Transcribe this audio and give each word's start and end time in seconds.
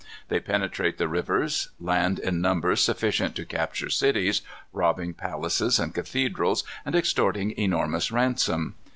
They 0.29 0.39
penetrate 0.39 0.97
the 0.97 1.07
rivers; 1.07 1.69
land 1.79 2.17
in 2.17 2.41
numbers 2.41 2.81
sufficient 2.81 3.35
to 3.35 3.45
capture 3.45 3.91
cities, 3.91 4.41
robbing 4.73 5.13
palaces 5.13 5.77
and 5.77 5.93
cathedrals, 5.93 6.63
and 6.83 6.95
extorting 6.95 7.53
enormous 7.55 8.11
ransom. 8.11 8.73